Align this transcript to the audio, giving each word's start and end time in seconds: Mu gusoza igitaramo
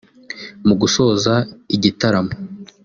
Mu 0.67 0.73
gusoza 0.81 1.33
igitaramo 1.75 2.31